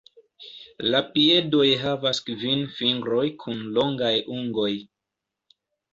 La 0.93 1.01
piedoj 1.17 1.67
havas 1.83 2.23
kvin 2.29 2.65
fingroj 2.79 3.29
kun 3.45 3.63
longaj 3.77 4.13
ungoj. 4.37 4.71